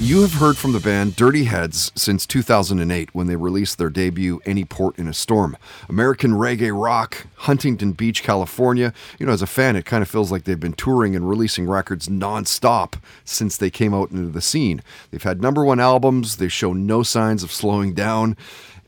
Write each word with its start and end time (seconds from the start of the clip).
You 0.00 0.22
have 0.22 0.34
heard 0.34 0.56
from 0.56 0.70
the 0.70 0.78
band 0.78 1.16
Dirty 1.16 1.42
Heads 1.42 1.90
since 1.96 2.24
2008 2.24 3.12
when 3.16 3.26
they 3.26 3.34
released 3.34 3.78
their 3.78 3.90
debut 3.90 4.40
Any 4.46 4.64
Port 4.64 4.96
in 4.96 5.08
a 5.08 5.12
Storm. 5.12 5.56
American 5.88 6.34
reggae 6.34 6.70
rock, 6.72 7.26
Huntington 7.34 7.92
Beach, 7.92 8.22
California. 8.22 8.92
You 9.18 9.26
know, 9.26 9.32
as 9.32 9.42
a 9.42 9.46
fan, 9.46 9.74
it 9.74 9.86
kind 9.86 10.00
of 10.00 10.08
feels 10.08 10.30
like 10.30 10.44
they've 10.44 10.58
been 10.58 10.72
touring 10.72 11.16
and 11.16 11.28
releasing 11.28 11.66
records 11.66 12.06
nonstop 12.06 12.94
since 13.24 13.56
they 13.56 13.70
came 13.70 13.92
out 13.92 14.12
into 14.12 14.30
the 14.30 14.40
scene. 14.40 14.82
They've 15.10 15.20
had 15.20 15.42
number 15.42 15.64
one 15.64 15.80
albums, 15.80 16.36
they 16.36 16.48
show 16.48 16.72
no 16.72 17.02
signs 17.02 17.42
of 17.42 17.50
slowing 17.50 17.92
down. 17.92 18.36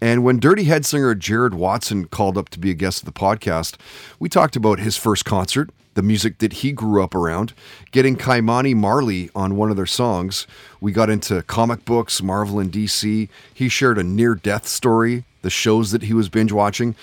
And 0.01 0.25
when 0.25 0.39
Dirty 0.39 0.65
Head 0.65 0.87
singer 0.87 1.15
Jared 1.15 1.55
Watson 1.55 2.06
called 2.06 2.39
up 2.39 2.48
to 2.51 2.59
be 2.59 2.70
a 2.70 2.75
guest 2.75 3.03
of 3.03 3.06
the 3.06 3.19
podcast, 3.19 3.77
we 4.19 4.29
talked 4.29 4.56
about 4.56 4.79
his 4.79 4.97
first 4.97 5.25
concert, 5.25 5.70
the 5.95 6.03
music 6.03 6.39
that 6.39 6.55
he 6.55 6.73
grew 6.73 7.03
up 7.03 7.15
around, 7.15 7.53
getting 7.91 8.17
Ky-Mani 8.17 8.73
Marley 8.73 9.28
on 9.34 9.56
one 9.56 9.71
of 9.71 9.77
their 9.77 9.87
songs. 9.87 10.47
We 10.81 10.93
got 10.93 11.11
into 11.11 11.43
comic 11.43 11.84
books, 11.84 12.23
Marvel 12.23 12.59
and 12.59 12.73
DC. 12.73 13.28
He 13.53 13.69
shared 13.69 13.98
a 13.98 14.03
near 14.03 14.34
death 14.34 14.67
story, 14.67 15.25
the 15.43 15.51
shows 15.51 15.91
that 15.91 16.05
he 16.05 16.15
was 16.15 16.31
binge 16.31 16.53
watching. 16.53 16.95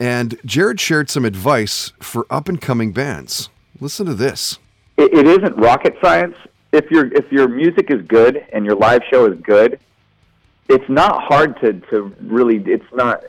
And 0.00 0.38
Jared 0.44 0.80
shared 0.80 1.10
some 1.10 1.24
advice 1.24 1.92
for 2.00 2.26
up 2.30 2.48
and 2.48 2.60
coming 2.60 2.92
bands. 2.92 3.50
Listen 3.80 4.06
to 4.06 4.14
this. 4.14 4.58
It, 4.96 5.12
it 5.12 5.26
isn't 5.26 5.56
rocket 5.56 5.96
science. 6.00 6.36
If 6.72 6.90
your 6.90 7.12
if 7.14 7.30
your 7.30 7.48
music 7.48 7.90
is 7.90 8.02
good 8.02 8.44
and 8.52 8.64
your 8.64 8.74
live 8.74 9.02
show 9.10 9.30
is 9.30 9.38
good, 9.40 9.78
it's 10.68 10.88
not 10.88 11.22
hard 11.22 11.60
to 11.60 11.74
to 11.90 12.14
really. 12.20 12.58
It's 12.58 12.84
not. 12.94 13.24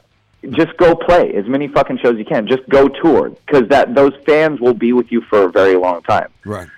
Just 0.50 0.78
go 0.78 0.96
play 0.96 1.34
as 1.34 1.48
many 1.48 1.68
fucking 1.68 1.98
shows 1.98 2.18
you 2.18 2.26
can. 2.26 2.48
Just 2.48 2.68
go 2.70 2.88
tour 2.88 3.30
because 3.30 3.68
that 3.70 3.96
those 3.96 4.14
fans 4.26 4.60
will 4.60 4.74
be 4.74 4.94
with 4.94 5.12
you 5.12 5.22
for 5.22 5.44
a 5.44 5.52
very 5.52 5.76
long 5.76 6.04
time. 6.04 6.30
Right. 6.46 6.70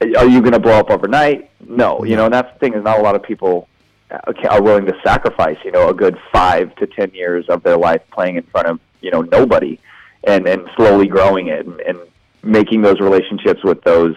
Are 0.00 0.26
you 0.26 0.40
going 0.40 0.52
to 0.52 0.60
blow 0.60 0.78
up 0.78 0.90
overnight? 0.90 1.50
No. 1.68 2.04
You 2.04 2.16
know, 2.16 2.26
and 2.26 2.32
that's 2.32 2.50
the 2.54 2.58
thing 2.60 2.74
is 2.74 2.84
not 2.84 2.98
a 2.98 3.02
lot 3.02 3.16
of 3.16 3.22
people 3.22 3.68
uh, 4.10 4.32
are 4.48 4.62
willing 4.62 4.86
to 4.86 4.94
sacrifice. 5.02 5.58
You 5.64 5.72
know, 5.72 5.88
a 5.88 5.94
good 5.94 6.18
five 6.32 6.74
to 6.76 6.86
ten 6.86 7.10
years 7.12 7.48
of 7.48 7.62
their 7.62 7.76
life 7.76 8.02
playing 8.12 8.36
in 8.36 8.44
front 8.44 8.68
of 8.68 8.80
you 9.00 9.10
know 9.10 9.22
nobody, 9.22 9.78
and 10.24 10.46
and 10.46 10.68
slowly 10.76 11.06
growing 11.06 11.48
it 11.48 11.66
and, 11.66 11.80
and 11.80 11.98
making 12.42 12.82
those 12.82 13.00
relationships 13.00 13.62
with 13.64 13.82
those 13.82 14.16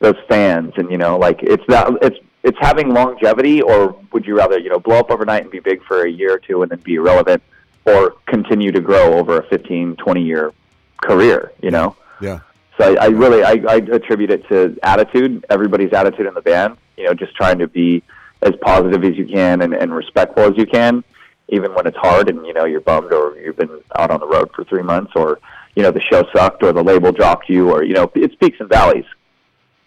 those 0.00 0.16
fans. 0.28 0.74
And 0.76 0.90
you 0.90 0.98
know, 0.98 1.18
like 1.18 1.42
it's 1.42 1.64
that 1.68 1.88
it's 2.02 2.18
it's 2.44 2.58
having 2.60 2.90
longevity, 2.90 3.62
or 3.62 3.96
would 4.12 4.26
you 4.26 4.36
rather 4.36 4.58
you 4.58 4.68
know 4.68 4.78
blow 4.78 4.98
up 4.98 5.10
overnight 5.10 5.42
and 5.42 5.50
be 5.50 5.58
big 5.58 5.82
for 5.82 6.04
a 6.04 6.10
year 6.10 6.34
or 6.34 6.38
two 6.38 6.62
and 6.62 6.70
then 6.70 6.78
be 6.80 6.94
irrelevant, 6.94 7.42
or 7.86 8.16
continue 8.26 8.70
to 8.70 8.80
grow 8.80 9.14
over 9.14 9.38
a 9.38 9.46
15, 9.48 9.96
20 9.96 10.22
year 10.22 10.52
career? 10.98 11.52
You 11.62 11.72
know. 11.72 11.96
Yeah. 12.20 12.40
So 12.78 12.94
I, 12.94 13.04
I 13.04 13.06
really 13.06 13.42
I, 13.42 13.62
I 13.68 13.76
attribute 13.76 14.30
it 14.30 14.46
to 14.48 14.78
attitude, 14.82 15.44
everybody's 15.48 15.92
attitude 15.92 16.26
in 16.26 16.34
the 16.34 16.42
band. 16.42 16.76
You 16.96 17.04
know, 17.04 17.14
just 17.14 17.34
trying 17.34 17.58
to 17.58 17.66
be 17.66 18.02
as 18.42 18.52
positive 18.60 19.02
as 19.04 19.16
you 19.16 19.26
can 19.26 19.62
and, 19.62 19.72
and 19.74 19.92
respectful 19.92 20.44
as 20.44 20.52
you 20.56 20.66
can, 20.66 21.02
even 21.48 21.74
when 21.74 21.86
it's 21.86 21.96
hard 21.96 22.28
and 22.28 22.46
you 22.46 22.52
know 22.52 22.66
you're 22.66 22.80
bummed 22.80 23.12
or 23.12 23.36
you've 23.38 23.56
been 23.56 23.80
out 23.96 24.10
on 24.10 24.20
the 24.20 24.26
road 24.26 24.50
for 24.54 24.64
three 24.64 24.82
months 24.82 25.12
or 25.16 25.40
you 25.74 25.82
know 25.82 25.90
the 25.90 26.00
show 26.00 26.24
sucked 26.34 26.62
or 26.62 26.72
the 26.72 26.82
label 26.82 27.10
dropped 27.10 27.48
you 27.48 27.70
or 27.70 27.82
you 27.84 27.94
know 27.94 28.10
it 28.14 28.38
peaks 28.38 28.58
and 28.60 28.68
valleys. 28.68 29.06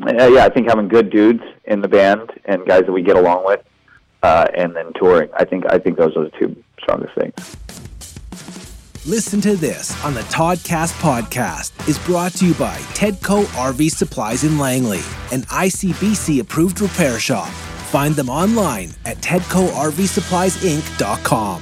Uh, 0.01 0.29
yeah, 0.31 0.45
I 0.45 0.49
think 0.49 0.67
having 0.67 0.87
good 0.87 1.09
dudes 1.09 1.43
in 1.65 1.81
the 1.81 1.87
band 1.87 2.31
and 2.45 2.65
guys 2.65 2.85
that 2.85 2.91
we 2.91 3.01
get 3.01 3.15
along 3.15 3.45
with, 3.45 3.61
uh, 4.23 4.47
and 4.55 4.75
then 4.75 4.93
touring. 4.93 5.29
I 5.37 5.45
think 5.45 5.65
I 5.69 5.79
think 5.79 5.97
those 5.97 6.15
are 6.15 6.25
the 6.25 6.31
two 6.31 6.55
strongest 6.79 7.15
things. 7.15 7.57
Listen 9.07 9.39
to 9.41 9.55
this 9.55 10.03
on 10.03 10.13
the 10.13 10.21
Toddcast 10.23 10.91
podcast 10.99 11.87
is 11.87 11.97
brought 11.99 12.33
to 12.33 12.45
you 12.45 12.53
by 12.55 12.77
Tedco 12.93 13.45
RV 13.45 13.89
Supplies 13.89 14.43
in 14.43 14.57
Langley, 14.57 14.99
an 15.31 15.43
ICBC 15.43 16.41
approved 16.41 16.81
repair 16.81 17.17
shop. 17.17 17.47
Find 17.89 18.13
them 18.15 18.29
online 18.29 18.89
at 19.05 19.15
TedcoRVSuppliesInc.com. 19.17 21.61